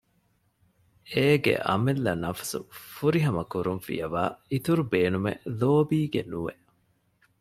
އޭގެ 1.13 1.53
އަމިއްލަ 1.67 2.11
ނަފުސު 2.23 2.59
ފުރިހަމަކުރުން 2.93 3.81
ފިޔަވައި 3.85 4.31
އިތުރު 4.51 4.83
ބޭނުމެއް 4.91 5.43
ލޯބީގެ 5.59 6.21
ނުވެ 6.31 6.53